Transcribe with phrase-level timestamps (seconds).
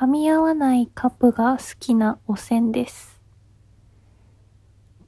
[0.00, 3.20] 噛み合わないカップが好きな汚染です。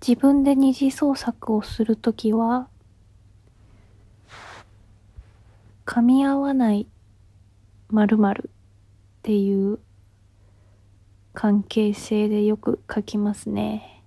[0.07, 2.69] 自分で二次創作をするときは、
[5.87, 6.87] 噛み合わない
[7.89, 8.51] 〇〇っ
[9.23, 9.79] ていう
[11.33, 14.05] 関係性でよく書きますね。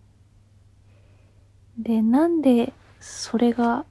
[1.79, 3.87] で、なんでそれが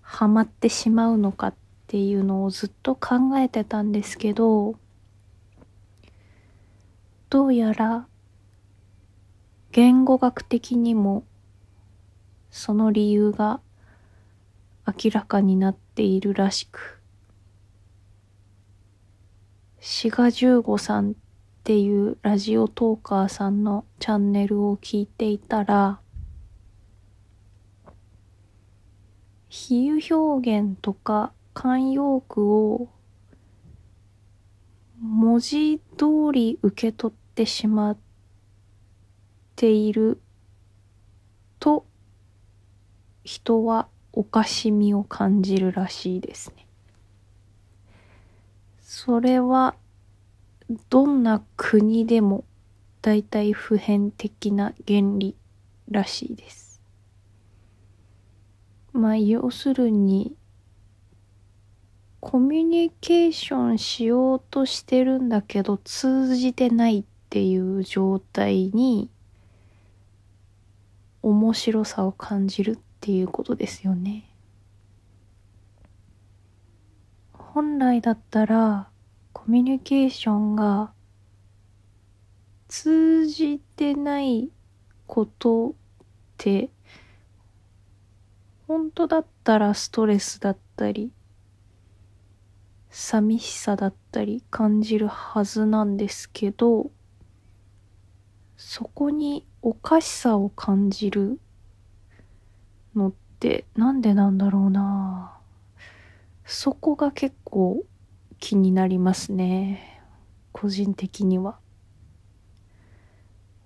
[0.00, 1.54] ハマってしまうのかっ
[1.86, 4.74] ていうのをずっと考えてたんですけど、
[7.30, 8.08] どうやら
[9.70, 11.24] 言語学的にも
[12.50, 13.60] その理由が
[14.84, 16.98] 明らかになっているらしく、
[19.78, 21.14] シガ十五さんっ
[21.62, 26.00] ていうラジオトーカーさんのチャンネルを聞いていたら、
[29.48, 32.88] 比喩表現とか慣用句を
[35.00, 37.98] 文字通り受け取ってしまっ
[39.56, 40.20] ている
[41.58, 41.86] と
[43.24, 46.66] 人はおかしみを感じるらしいですね。
[48.82, 49.74] それは
[50.90, 52.44] どんな国でも
[53.00, 55.34] 大体普遍的な原理
[55.90, 56.82] らしいです。
[58.92, 60.36] まあ要するに
[62.20, 69.08] コミュニケーションしようとしてるんだけど通じてないっていう状態に
[71.22, 74.28] 面白さを感じるっていうことですよね。
[77.32, 78.88] 本来だったら
[79.32, 80.92] コミュニケーションが
[82.68, 84.50] 通じてない
[85.06, 85.72] ことっ
[86.36, 86.70] て
[88.68, 91.10] 本当だったらストレスだったり
[92.90, 96.90] 寂しさだったり感じるはずなんですけど
[98.62, 101.40] そこにおかしさを感じる
[102.94, 105.38] のってなんでなんだろうな。
[106.44, 107.82] そこが結構
[108.38, 110.02] 気になりますね。
[110.52, 111.58] 個人的には。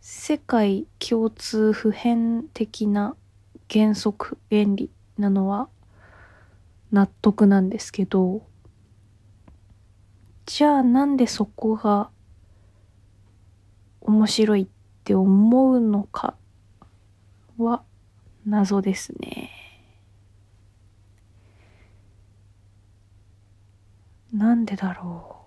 [0.01, 3.17] 世界共通普遍的な
[3.69, 5.69] 原則原理なのは
[6.93, 8.47] 納得なんですけど。
[10.47, 12.11] じゃあなんでそこが
[14.03, 14.67] 面白いっ
[15.05, 16.35] って思うのか
[17.59, 17.83] は
[18.47, 19.51] 謎ですね。
[24.33, 25.45] なんでだろ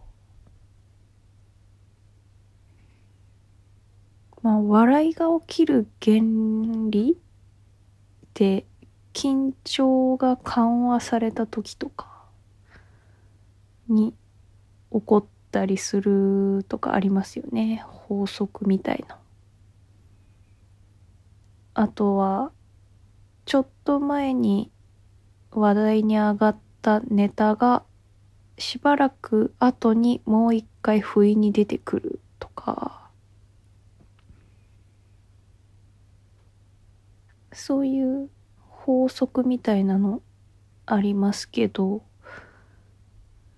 [4.44, 4.46] う。
[4.46, 6.18] まあ、笑いが起きる原
[6.92, 7.16] 理っ
[8.36, 8.64] て
[9.14, 12.26] 緊張が緩和された時とか
[13.88, 14.14] に
[14.92, 17.84] 起こったりするとかありますよね。
[17.88, 19.18] 法則みたいな。
[21.78, 22.52] あとは、
[23.46, 24.72] ちょっと前に
[25.52, 27.84] 話題に上がったネタが
[28.58, 33.12] しばらく後にもう一回不意に出てくるとか
[37.54, 40.24] そういう法則みたいなの
[40.88, 42.02] ありますけど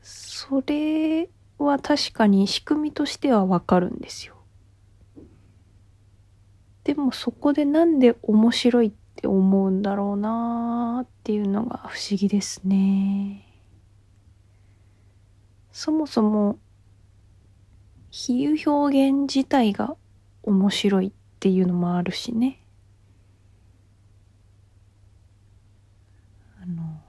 [0.02, 4.39] それは確かに仕組みとしてはわかるんですよ。
[6.90, 13.46] でもそこでなんで面白いって思うんだろうなーっていうのが不思議ですね。
[15.72, 16.58] そもそも
[18.10, 19.98] 比喩表現自体が
[20.42, 22.60] 面白いっていうのもあるしね。
[26.60, 27.00] あの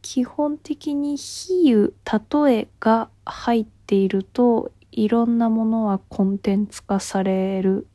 [0.00, 7.86] 基本的に比喩例えが入っているといろんなものはコンテンツ化される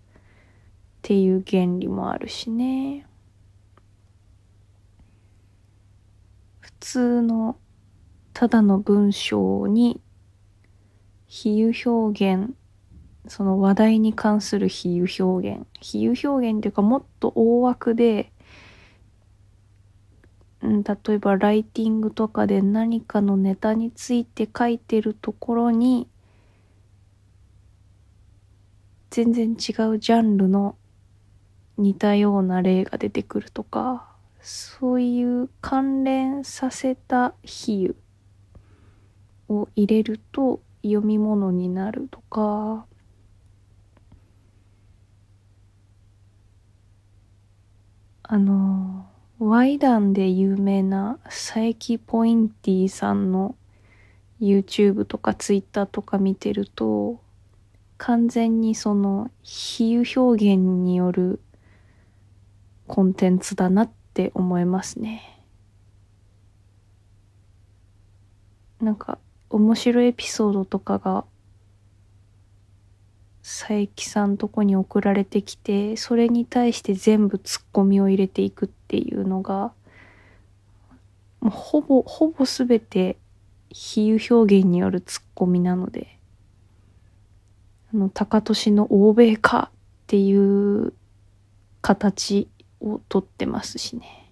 [1.01, 3.07] っていう原理もあるしね。
[6.59, 7.57] 普通の
[8.33, 9.99] ただの文章に
[11.25, 12.53] 比喩表現
[13.27, 18.31] その話題に関する比喩表現比喩表現っていうかもっと大枠で、
[20.61, 26.07] 例えばライティングとかで何かのネタについて書いてるところに
[29.09, 29.55] 全然違う
[29.97, 30.75] ジャンルの
[31.81, 34.07] 似たような例が出てくるとか
[34.39, 37.95] そういう関連させた比
[39.49, 42.85] 喩を入れると読み物になるとか。
[48.23, 49.05] あの
[49.39, 53.55] ワイダンで有名な佐伯ポインティさんの
[54.39, 57.19] YouTube とか Twitter とか見てると
[57.97, 61.41] 完全にその比喩表現による
[62.91, 65.41] コンテンツだなって思いますね。
[68.81, 69.17] なんか
[69.49, 71.23] 面白いエピソードとかが
[73.41, 79.71] 佐伯さんとこに送られてきてそれに対して全部ツッコミを入れていくっていうのが
[81.39, 83.15] もうほぼほぼ全て
[83.69, 86.17] 比喩表現によるツッコミなので
[87.93, 89.77] あの高俊の欧米化っ
[90.07, 90.93] ていう
[91.81, 92.49] 形
[92.81, 94.31] をとってますしね。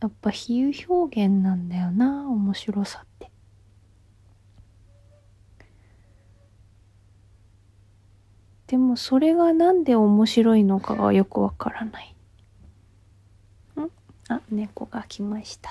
[0.00, 3.30] やっぱ比喩表現なんだよな面白さって。
[8.66, 12.16] でもそれがなんで面白いのかがよくわからない。
[13.76, 13.90] ん？
[14.28, 15.70] あ猫が来ました。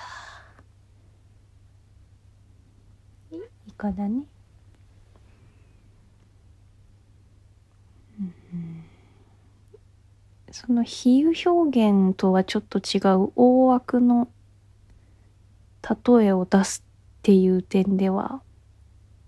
[3.32, 4.24] イカだね。
[8.20, 8.24] う
[8.56, 8.91] ん。
[10.64, 14.28] その比喩表現とはちょっと違う大枠の
[15.82, 18.44] 例えを出すっていう点では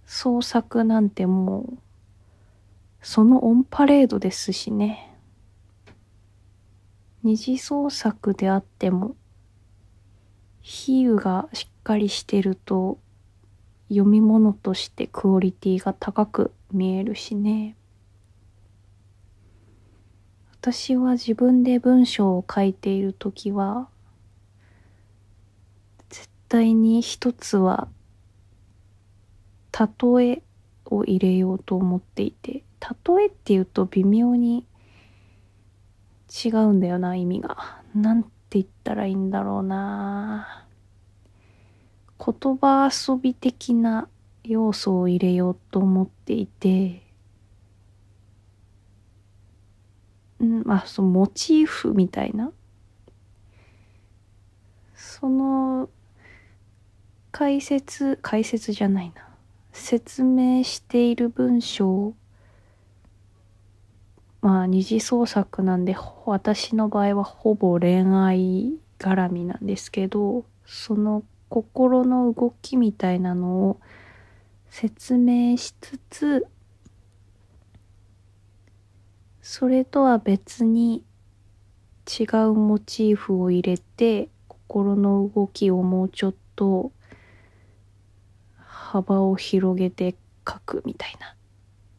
[0.06, 1.77] 創作なんてもう
[3.01, 5.12] そのオンパレードですしね。
[7.24, 9.15] 二次創作であっても
[10.62, 13.00] 比喩がしっかりしてると
[13.89, 17.75] 読み物としてクオリティが高く見えるしね。
[20.65, 23.89] 私は自分で文章を書いている時は
[26.07, 27.89] 絶対に一つは
[29.77, 30.42] 例え
[30.86, 34.65] を入れようと思っていて例えっていうと微妙に
[36.45, 37.81] 違うんだよな意味が。
[37.94, 40.65] なんて言ったらいいんだろうな
[42.18, 44.07] 言葉遊び的な
[44.45, 47.02] 要素を入れようと思っていて
[50.43, 52.51] んまあそのモチーフみたいな。
[54.95, 55.89] その
[57.31, 59.27] 解説解説じゃないな。
[59.71, 62.13] 説明している文章。
[64.41, 65.95] まあ二次創作なんで
[66.25, 73.79] 私の場合はほぼ恋愛絡みなんですけどその心の動きみたいなのを
[74.69, 76.47] 説明しつつ
[79.45, 81.03] それとは別に
[82.07, 86.93] 違うモチーフを入れて心の動きをもうちょっと
[88.57, 90.15] 幅を広げて
[90.47, 91.35] 書くみたいな。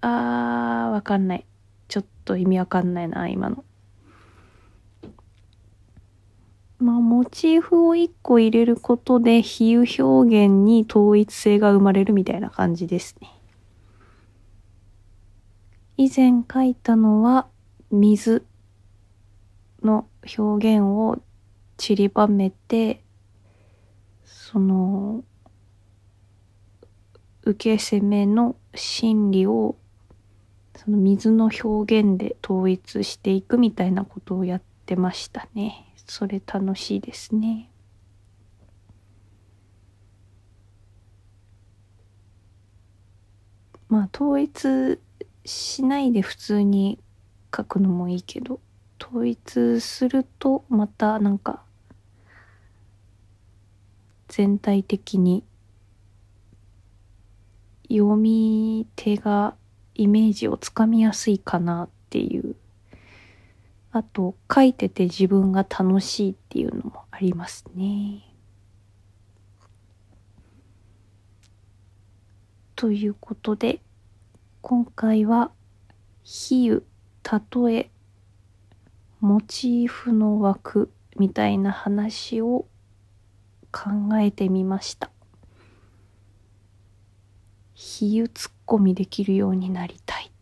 [0.00, 1.44] あーわかんない。
[1.88, 3.62] ちょっと意味わかんないな今の。
[6.78, 13.28] まあモチーフを一個入れることで比喩表現に統一性が生まれるみたいな感じですね。
[15.96, 17.46] 以前書いたのは
[17.90, 18.44] 水
[19.82, 20.08] の
[20.38, 21.22] 表現を
[21.76, 23.02] 散りばめて
[24.24, 25.22] その
[27.42, 29.76] 受け攻めの心理を
[30.76, 35.92] その水の表現で統一していくみたいなことをやってましたね。
[36.06, 37.70] それ楽しいですね。
[43.88, 44.98] まあ統一
[45.44, 46.98] しないで普通に
[47.54, 48.60] 書くのもいいけど
[49.00, 51.62] 統一するとまたなんか
[54.28, 55.44] 全体的に
[57.88, 59.54] 読み手が
[59.94, 62.56] イメージをつかみやすいかなっていう
[63.92, 68.24] あと書いてて自分が楽しいっていうのもありますね。
[72.74, 73.80] ということで
[74.66, 75.50] 今回は
[76.22, 76.84] 比喩
[77.66, 77.90] 例え
[79.20, 82.64] モチーフの枠みたいな話を
[83.70, 85.10] 考えてみました。
[87.74, 90.32] 比喩ツッコミできるようになりたい、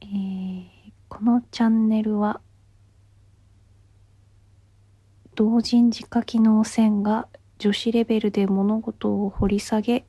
[0.00, 0.68] えー、
[1.10, 2.40] このチャンネルは
[5.34, 7.28] 同人字書きの線が
[7.58, 10.06] 女子レベルで物事を掘り下げ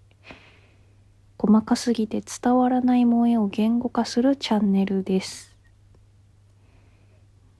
[1.39, 5.55] 細かすぎて伝わらない萌えを言語化するチャンネルです。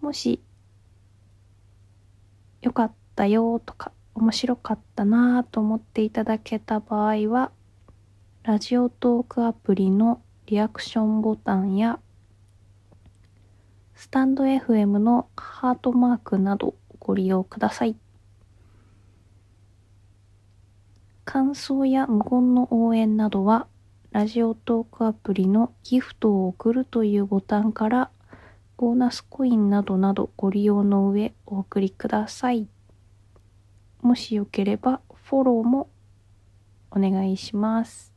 [0.01, 0.41] もし、
[2.61, 7.51] よかったよとか、面白かったなと思っていただけた場合は、
[8.41, 11.99] ラジオトークアプリのリアクションボタンや、
[13.93, 17.95] スタンド FM のハートマークなどご利用ください。
[21.27, 23.67] 感想や無言の応援などは、
[24.11, 28.09] ラジオトークアプリのギフトを送るというボタンから、
[28.77, 32.69] ボーナスコインなどなどご利用の上お送りください。
[34.01, 35.89] もしよければフォローも
[36.91, 38.13] お願いします。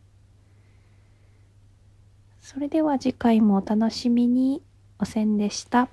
[2.41, 4.63] それでは次回もお楽しみに。
[5.01, 5.89] おせんでした。